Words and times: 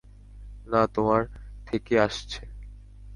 না, 0.67 0.81
তোমার 0.87 1.21
থেকে 1.67 1.93
আসছে। 1.99 2.41